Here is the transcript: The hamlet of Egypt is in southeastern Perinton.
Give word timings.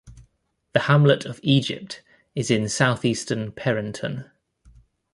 The 0.73 0.79
hamlet 0.79 1.25
of 1.27 1.39
Egypt 1.43 2.01
is 2.33 2.49
in 2.49 2.67
southeastern 2.69 3.51
Perinton. 3.51 4.31